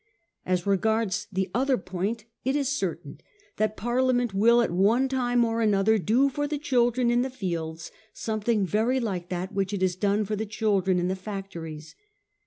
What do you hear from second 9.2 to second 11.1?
that which it has done for the children in